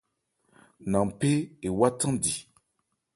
Nanphé 0.91 1.31
ewá 1.67 1.87
thándi. 1.99 2.33